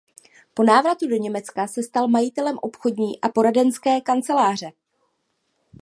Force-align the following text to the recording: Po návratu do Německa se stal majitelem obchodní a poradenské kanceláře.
Po 0.53 0.63
návratu 0.63 1.07
do 1.07 1.15
Německa 1.15 1.67
se 1.67 1.83
stal 1.83 2.07
majitelem 2.07 2.57
obchodní 2.61 3.21
a 3.21 3.29
poradenské 3.29 4.01
kanceláře. 4.01 4.71